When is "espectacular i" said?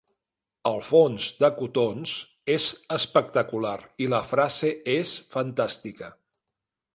2.97-4.09